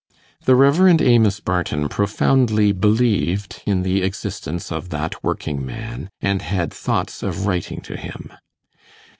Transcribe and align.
The 0.45 0.55
Rev. 0.55 0.99
Amos 0.99 1.39
Barton 1.39 1.87
profoundly 1.87 2.71
believed 2.71 3.61
in 3.67 3.83
the 3.83 4.01
existence 4.01 4.71
of 4.71 4.89
that 4.89 5.23
working 5.23 5.63
man, 5.63 6.09
and 6.19 6.41
had 6.41 6.73
thoughts 6.73 7.21
of 7.21 7.45
writing 7.45 7.81
to 7.81 7.95
him. 7.95 8.33